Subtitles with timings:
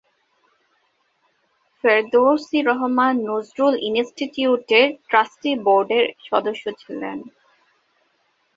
[1.83, 7.17] ফেরদৌসী রহমান নজরুল ইন্সটিটিউটের ট্রাস্টি বোর্ডের সদস্য ছিলেন।